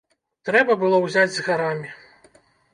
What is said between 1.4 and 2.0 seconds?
гарамі!